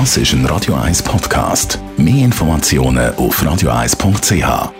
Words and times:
Das 0.00 0.16
ist 0.16 0.32
ein 0.32 0.44
Radio 0.46 0.74
1 0.74 1.04
Podcast. 1.04 1.78
Mehr 1.96 2.24
Informationen 2.24 3.14
auf 3.14 3.40
radio1.ch. 3.40 4.72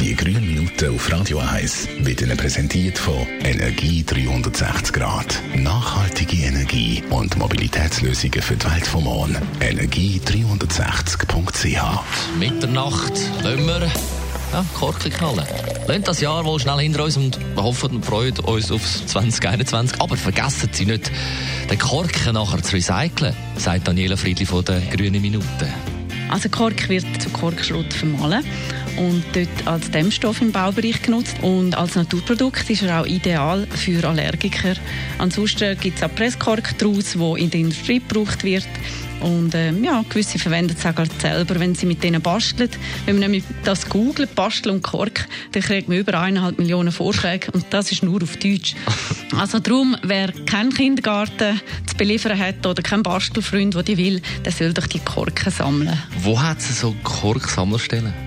Die 0.00 0.16
grünen 0.16 0.44
Minuten 0.44 0.92
auf 0.92 1.12
Radio 1.12 1.38
1 1.38 1.86
wird 2.00 2.22
Ihnen 2.22 2.36
präsentiert 2.36 2.98
von 2.98 3.24
Energie 3.44 4.02
360 4.02 4.92
Grad. 4.92 5.40
Nachhaltige 5.54 6.44
Energie 6.44 7.04
und 7.10 7.38
Mobilitätslösungen 7.38 8.42
für 8.42 8.56
die 8.56 8.68
Welt 8.68 8.84
vom 8.84 9.04
Morgen. 9.04 9.36
Energie360.ch. 9.60 12.38
Mitternacht 12.40 13.12
lassen 13.44 13.64
wir 13.64 13.88
ja, 14.52 14.64
Korken 14.74 15.12
knallen. 15.12 15.46
Lassen 15.86 16.02
das 16.02 16.20
Jahr 16.20 16.44
wohl 16.44 16.58
schnell 16.58 16.78
hinter 16.78 17.04
uns 17.04 17.16
und 17.16 17.38
wir 17.54 17.62
hoffen 17.62 17.94
und 17.94 18.04
freuen 18.04 18.36
uns 18.40 18.72
aufs 18.72 19.06
2021. 19.06 20.00
Aber 20.00 20.16
vergessen 20.16 20.70
Sie 20.72 20.86
nicht, 20.86 21.12
den 21.70 21.78
Korken 21.78 22.34
nachher 22.34 22.62
zu 22.62 22.76
recyceln, 22.76 23.34
sagt 23.56 23.88
Daniela 23.88 24.16
Friedli 24.16 24.46
von 24.46 24.64
den 24.64 24.88
Grünen 24.90 25.20
Minuten. 25.20 25.96
Also 26.28 26.48
Kork 26.48 26.88
wird 26.88 27.04
zu 27.20 27.28
Korkschrott 27.30 27.92
vermahlen 27.92 28.44
und 28.96 29.22
dort 29.32 29.66
als 29.66 29.90
Dämmstoff 29.90 30.40
im 30.42 30.50
Baubereich 30.50 31.02
genutzt. 31.02 31.36
Und 31.42 31.76
als 31.76 31.94
Naturprodukt 31.94 32.68
ist 32.68 32.82
er 32.82 33.00
auch 33.00 33.06
ideal 33.06 33.66
für 33.70 34.06
Allergiker. 34.06 34.74
Ansonsten 35.18 35.78
gibt 35.78 35.98
es 35.98 36.02
auch 36.02 36.14
Presskork 36.14 36.76
daraus, 36.78 37.18
wo 37.18 37.36
in 37.36 37.50
der 37.50 37.60
Industrie 37.60 38.00
gebraucht 38.00 38.42
wird. 38.42 38.66
Und 39.20 39.54
ähm, 39.54 39.82
ja, 39.82 40.04
gewisse 40.08 40.38
verwenden 40.38 40.76
es 40.78 40.86
auch 40.86 41.20
selber, 41.20 41.58
wenn 41.58 41.74
sie 41.74 41.86
mit 41.86 42.02
denen 42.02 42.20
basteln. 42.20 42.70
Wenn 43.04 43.16
man 43.16 43.20
nämlich 43.20 43.44
das 43.64 43.88
googelt, 43.88 44.34
Bastel 44.34 44.72
und 44.72 44.82
Kork, 44.82 45.26
dann 45.52 45.62
kriegt 45.62 45.88
man 45.88 45.98
über 45.98 46.20
eineinhalb 46.20 46.58
Millionen 46.58 46.92
Vorschläge 46.92 47.50
und 47.52 47.66
das 47.70 47.92
ist 47.92 48.02
nur 48.02 48.22
auf 48.22 48.36
Deutsch. 48.36 48.74
Also 49.36 49.58
darum, 49.58 49.96
wer 50.02 50.32
keinen 50.32 50.72
Kindergarten 50.72 51.60
zu 51.84 51.96
beliefern 51.96 52.38
hat 52.38 52.64
oder 52.64 52.80
keinen 52.80 53.02
Bastelfreund, 53.02 53.74
der 53.74 53.82
die 53.82 53.96
will, 53.98 54.22
der 54.44 54.52
soll 54.52 54.72
doch 54.72 54.86
die 54.86 55.00
Korken 55.00 55.52
sammeln. 55.52 55.98
Wo 56.22 56.40
hat 56.40 56.58
es 56.58 56.80
so 56.80 56.94
Korksammelstellen? 57.02 58.25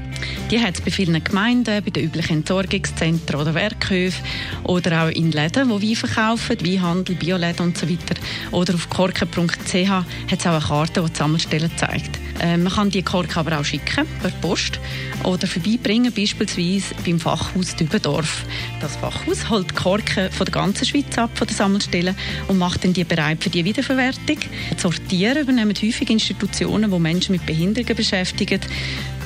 Die 0.51 0.59
hat 0.59 0.75
es 0.75 0.81
bei 0.81 0.91
vielen 0.91 1.23
Gemeinden, 1.23 1.83
bei 1.83 1.91
den 1.91 2.03
üblichen 2.03 2.37
Entsorgungszentren 2.37 3.39
oder 3.39 3.53
Werkhöfen 3.53 4.23
oder 4.63 5.03
auch 5.03 5.09
in 5.09 5.31
Läden, 5.31 5.69
die 5.79 5.89
Wein 5.89 5.95
verkaufen, 5.95 6.57
Weinhandel, 6.65 7.15
Bioläden 7.15 7.67
und 7.67 7.77
so 7.77 7.89
weiter. 7.89 8.15
Oder 8.51 8.75
auf 8.75 8.89
korken.ch 8.89 9.89
hat 9.89 10.05
es 10.31 10.47
auch 10.47 10.51
eine 10.51 10.61
Karte, 10.61 11.01
die 11.01 11.09
die 11.11 11.17
Sammelstellen 11.17 11.71
zeigt. 11.77 12.19
Äh, 12.39 12.57
man 12.57 12.71
kann 12.71 12.89
die 12.89 13.03
Korken 13.03 13.37
aber 13.37 13.59
auch 13.59 13.65
schicken, 13.65 14.07
per 14.21 14.31
Post 14.41 14.79
oder 15.23 15.45
vorbeibringen, 15.45 16.13
beispielsweise 16.13 16.95
beim 17.05 17.19
Fachhaus 17.19 17.75
Dübendorf. 17.75 18.45
Das 18.81 18.95
Fachhaus 18.95 19.49
holt 19.49 19.75
Korken 19.75 20.31
von 20.31 20.45
der 20.45 20.53
ganzen 20.53 20.85
Schweiz 20.85 21.17
ab, 21.17 21.31
von 21.33 21.47
den 21.47 21.55
Sammelstellen 21.55 22.15
und 22.47 22.57
macht 22.57 22.83
dann 22.83 22.93
die 22.93 23.03
bereit 23.03 23.43
für 23.43 23.49
die 23.49 23.65
Wiederverwertung. 23.65 24.37
Sortieren 24.77 25.39
übernehmen 25.39 25.75
häufig 25.75 26.09
Institutionen, 26.09 26.89
die 26.89 26.99
Menschen 26.99 27.33
mit 27.33 27.45
Behinderungen 27.45 27.95
beschäftigen. 27.95 28.61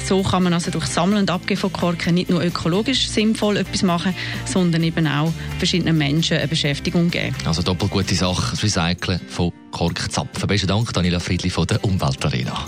So 0.04 0.22
kann 0.22 0.44
man 0.44 0.54
also 0.54 0.70
durch 0.70 0.86
Sammeln 0.86 1.22
und 1.22 1.32
Abgeben 1.32 1.60
von 1.60 1.72
Korken 1.72 2.16
nicht 2.16 2.30
nur 2.30 2.44
ökologisch 2.44 3.08
sinnvoll 3.08 3.58
etwas 3.58 3.84
machen, 3.84 4.14
sondern 4.46 4.84
eben 4.84 5.08
auch 5.08 5.32
verschiedenen 5.58 5.98
Menschen 5.98 6.38
eine 6.38 6.48
Beschäftigung 6.48 7.10
geben. 7.10 7.36
Also 7.46 7.62
doppelt 7.62 7.92
gute 7.92 8.16
Sache, 8.16 8.52
das 8.52 8.64
Recyceln 8.64 9.20
von 9.30 9.54
Korkzapfen. 9.72 10.48
Besten 10.48 10.68
Dank, 10.68 10.92
Daniela 10.94 11.20
Friedli 11.20 11.50
von 11.50 11.66
der 11.68 11.84
Umweltarena. 11.84 12.66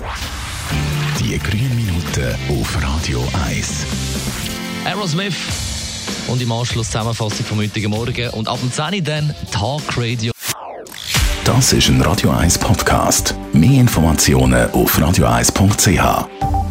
Die 1.19 1.37
grünen 1.39 1.75
Minuten 1.75 2.35
auf 2.49 2.77
Radio 2.81 3.27
1. 3.47 3.85
Aerosmith 4.85 5.35
und 6.27 6.41
im 6.41 6.51
Anschluss 6.51 6.87
Zusammenfassung 6.87 7.45
vom 7.45 7.57
heutigen 7.59 7.91
Morgen 7.91 8.29
und 8.29 8.47
ab 8.47 8.59
dem 8.59 8.71
10 8.71 8.95
Uhr 8.95 9.01
dann 9.01 9.35
Talk 9.51 9.83
Radio. 9.97 10.31
Das 11.43 11.73
ist 11.73 11.89
ein 11.89 12.01
Radio 12.01 12.31
1 12.31 12.57
Podcast. 12.59 13.35
Mehr 13.53 13.81
Informationen 13.81 14.71
auf 14.71 14.97
radio1.ch. 14.97 16.64